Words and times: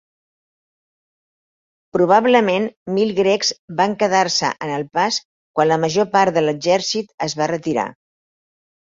Probablement 1.97 2.63
mil 2.95 3.11
grecs 3.19 3.51
van 3.81 3.93
quedar-se 4.03 4.49
en 4.67 4.71
el 4.77 4.85
pas 4.99 5.19
quan 5.59 5.69
la 5.73 5.77
major 5.83 6.07
part 6.15 6.37
de 6.39 6.43
l'exèrcit 6.47 7.13
es 7.27 7.37
va 7.43 7.49
retirar. 7.53 7.85